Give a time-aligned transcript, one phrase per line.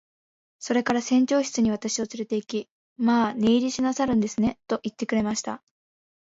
[0.57, 5.61] それから船長室に私をつれて行き、「まあ一寝入りしなさるんですね。」と言ってくれました。